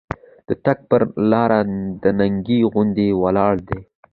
د 0.47 0.49
تګ 0.65 0.77
پر 0.89 1.01
لارې 1.31 1.61
دنګې 2.01 2.59
غونډۍ 2.73 3.09
ولاړې 3.21 3.61
دي. 3.67 3.79